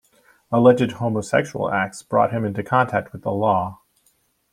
[0.51, 3.81] Alleged homosexual acts brought him into contact with the law.